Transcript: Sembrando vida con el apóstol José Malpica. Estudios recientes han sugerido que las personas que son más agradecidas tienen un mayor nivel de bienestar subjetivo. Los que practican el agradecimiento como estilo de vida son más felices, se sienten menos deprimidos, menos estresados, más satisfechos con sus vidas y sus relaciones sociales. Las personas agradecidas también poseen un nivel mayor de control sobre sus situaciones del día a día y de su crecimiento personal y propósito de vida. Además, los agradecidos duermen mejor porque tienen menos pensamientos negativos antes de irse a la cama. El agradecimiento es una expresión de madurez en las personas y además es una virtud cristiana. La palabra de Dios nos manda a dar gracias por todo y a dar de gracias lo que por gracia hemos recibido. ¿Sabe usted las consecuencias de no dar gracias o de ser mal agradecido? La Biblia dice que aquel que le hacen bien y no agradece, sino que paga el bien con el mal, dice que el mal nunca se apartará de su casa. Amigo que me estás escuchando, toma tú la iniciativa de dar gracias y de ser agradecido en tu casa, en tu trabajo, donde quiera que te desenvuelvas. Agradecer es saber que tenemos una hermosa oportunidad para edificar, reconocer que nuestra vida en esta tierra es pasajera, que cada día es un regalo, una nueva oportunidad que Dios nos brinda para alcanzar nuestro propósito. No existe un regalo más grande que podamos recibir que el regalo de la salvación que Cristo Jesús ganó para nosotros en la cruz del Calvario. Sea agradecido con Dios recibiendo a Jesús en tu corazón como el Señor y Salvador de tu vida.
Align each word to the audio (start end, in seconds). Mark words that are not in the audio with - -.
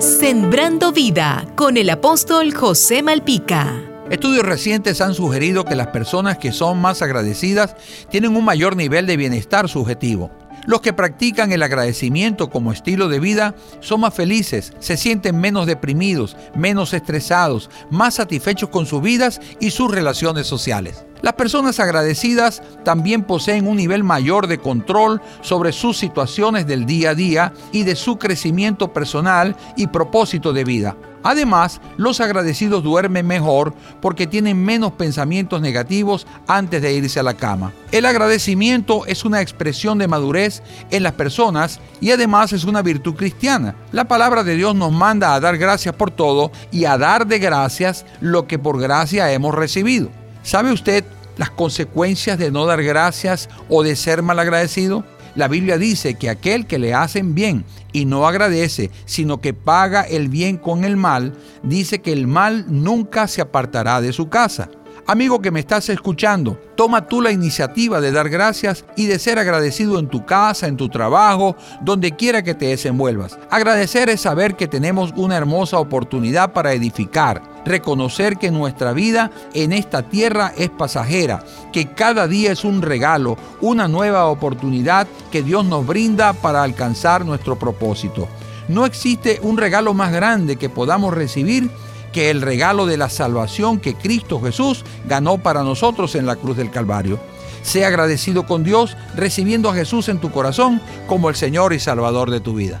Sembrando 0.00 0.92
vida 0.92 1.44
con 1.56 1.76
el 1.76 1.90
apóstol 1.90 2.54
José 2.54 3.02
Malpica. 3.02 3.82
Estudios 4.08 4.46
recientes 4.46 5.02
han 5.02 5.12
sugerido 5.12 5.66
que 5.66 5.76
las 5.76 5.88
personas 5.88 6.38
que 6.38 6.52
son 6.52 6.80
más 6.80 7.02
agradecidas 7.02 7.76
tienen 8.08 8.34
un 8.34 8.42
mayor 8.42 8.76
nivel 8.76 9.04
de 9.04 9.18
bienestar 9.18 9.68
subjetivo. 9.68 10.30
Los 10.64 10.80
que 10.80 10.94
practican 10.94 11.52
el 11.52 11.62
agradecimiento 11.62 12.48
como 12.48 12.72
estilo 12.72 13.08
de 13.08 13.20
vida 13.20 13.54
son 13.80 14.00
más 14.00 14.14
felices, 14.14 14.72
se 14.78 14.96
sienten 14.96 15.38
menos 15.38 15.66
deprimidos, 15.66 16.34
menos 16.54 16.94
estresados, 16.94 17.68
más 17.90 18.14
satisfechos 18.14 18.70
con 18.70 18.86
sus 18.86 19.02
vidas 19.02 19.38
y 19.60 19.70
sus 19.70 19.90
relaciones 19.90 20.46
sociales. 20.46 21.04
Las 21.22 21.34
personas 21.34 21.80
agradecidas 21.80 22.62
también 22.84 23.22
poseen 23.22 23.68
un 23.68 23.76
nivel 23.76 24.04
mayor 24.04 24.46
de 24.46 24.58
control 24.58 25.20
sobre 25.42 25.72
sus 25.72 25.98
situaciones 25.98 26.66
del 26.66 26.86
día 26.86 27.10
a 27.10 27.14
día 27.14 27.52
y 27.72 27.82
de 27.82 27.96
su 27.96 28.18
crecimiento 28.18 28.92
personal 28.92 29.56
y 29.76 29.86
propósito 29.88 30.52
de 30.52 30.64
vida. 30.64 30.96
Además, 31.22 31.80
los 31.98 32.20
agradecidos 32.20 32.82
duermen 32.82 33.26
mejor 33.26 33.74
porque 34.00 34.26
tienen 34.26 34.64
menos 34.64 34.92
pensamientos 34.92 35.60
negativos 35.60 36.26
antes 36.46 36.80
de 36.80 36.94
irse 36.94 37.20
a 37.20 37.22
la 37.22 37.34
cama. 37.34 37.72
El 37.92 38.06
agradecimiento 38.06 39.04
es 39.06 39.24
una 39.26 39.42
expresión 39.42 39.98
de 39.98 40.08
madurez 40.08 40.62
en 40.90 41.02
las 41.02 41.12
personas 41.12 41.80
y 42.00 42.10
además 42.10 42.52
es 42.54 42.64
una 42.64 42.80
virtud 42.80 43.16
cristiana. 43.16 43.74
La 43.92 44.08
palabra 44.08 44.44
de 44.44 44.56
Dios 44.56 44.74
nos 44.74 44.92
manda 44.92 45.34
a 45.34 45.40
dar 45.40 45.58
gracias 45.58 45.94
por 45.94 46.10
todo 46.10 46.50
y 46.72 46.86
a 46.86 46.96
dar 46.96 47.26
de 47.26 47.38
gracias 47.38 48.06
lo 48.20 48.46
que 48.46 48.58
por 48.58 48.80
gracia 48.80 49.30
hemos 49.30 49.54
recibido. 49.54 50.19
¿Sabe 50.42 50.72
usted 50.72 51.04
las 51.36 51.50
consecuencias 51.50 52.38
de 52.38 52.50
no 52.50 52.66
dar 52.66 52.82
gracias 52.82 53.48
o 53.68 53.82
de 53.82 53.96
ser 53.96 54.22
mal 54.22 54.38
agradecido? 54.38 55.04
La 55.34 55.48
Biblia 55.48 55.78
dice 55.78 56.14
que 56.14 56.28
aquel 56.28 56.66
que 56.66 56.78
le 56.78 56.94
hacen 56.94 57.34
bien 57.34 57.64
y 57.92 58.04
no 58.04 58.26
agradece, 58.26 58.90
sino 59.04 59.40
que 59.40 59.54
paga 59.54 60.02
el 60.02 60.28
bien 60.28 60.56
con 60.56 60.84
el 60.84 60.96
mal, 60.96 61.34
dice 61.62 62.00
que 62.00 62.12
el 62.12 62.26
mal 62.26 62.64
nunca 62.68 63.28
se 63.28 63.40
apartará 63.40 64.00
de 64.00 64.12
su 64.12 64.28
casa. 64.28 64.70
Amigo 65.06 65.40
que 65.40 65.50
me 65.50 65.60
estás 65.60 65.88
escuchando, 65.88 66.60
toma 66.76 67.06
tú 67.06 67.20
la 67.20 67.32
iniciativa 67.32 68.00
de 68.00 68.12
dar 68.12 68.28
gracias 68.28 68.84
y 68.96 69.06
de 69.06 69.18
ser 69.18 69.38
agradecido 69.38 69.98
en 69.98 70.08
tu 70.08 70.24
casa, 70.24 70.68
en 70.68 70.76
tu 70.76 70.88
trabajo, 70.88 71.56
donde 71.80 72.12
quiera 72.12 72.42
que 72.42 72.54
te 72.54 72.66
desenvuelvas. 72.66 73.38
Agradecer 73.50 74.08
es 74.08 74.20
saber 74.20 74.54
que 74.54 74.68
tenemos 74.68 75.12
una 75.16 75.36
hermosa 75.36 75.78
oportunidad 75.78 76.52
para 76.52 76.74
edificar, 76.74 77.42
reconocer 77.64 78.36
que 78.36 78.50
nuestra 78.50 78.92
vida 78.92 79.30
en 79.54 79.72
esta 79.72 80.02
tierra 80.02 80.52
es 80.56 80.70
pasajera, 80.70 81.44
que 81.72 81.92
cada 81.92 82.26
día 82.26 82.52
es 82.52 82.64
un 82.64 82.82
regalo, 82.82 83.36
una 83.60 83.88
nueva 83.88 84.26
oportunidad 84.26 85.06
que 85.30 85.42
Dios 85.42 85.64
nos 85.64 85.86
brinda 85.86 86.32
para 86.32 86.62
alcanzar 86.62 87.24
nuestro 87.24 87.58
propósito. 87.58 88.28
No 88.68 88.86
existe 88.86 89.40
un 89.42 89.56
regalo 89.56 89.94
más 89.94 90.12
grande 90.12 90.56
que 90.56 90.68
podamos 90.68 91.14
recibir 91.14 91.70
que 92.12 92.30
el 92.30 92.40
regalo 92.42 92.86
de 92.86 92.96
la 92.96 93.08
salvación 93.08 93.78
que 93.78 93.94
Cristo 93.94 94.40
Jesús 94.40 94.84
ganó 95.08 95.38
para 95.38 95.62
nosotros 95.62 96.14
en 96.14 96.26
la 96.26 96.36
cruz 96.36 96.56
del 96.56 96.70
Calvario. 96.70 97.20
Sea 97.62 97.88
agradecido 97.88 98.46
con 98.46 98.64
Dios 98.64 98.96
recibiendo 99.14 99.68
a 99.68 99.74
Jesús 99.74 100.08
en 100.08 100.18
tu 100.18 100.30
corazón 100.30 100.80
como 101.06 101.28
el 101.28 101.36
Señor 101.36 101.72
y 101.72 101.80
Salvador 101.80 102.30
de 102.30 102.40
tu 102.40 102.54
vida. 102.54 102.80